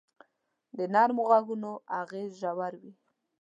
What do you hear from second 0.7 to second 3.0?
د نرمو ږغونو اغېز ژور وي.